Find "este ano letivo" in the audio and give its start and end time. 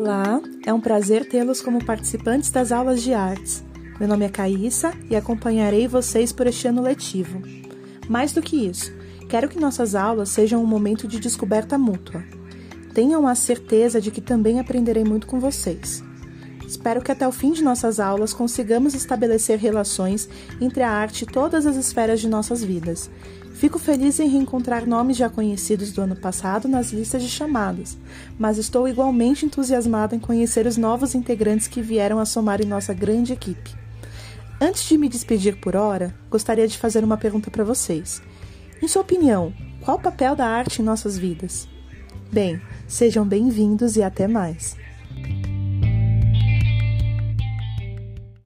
6.46-7.42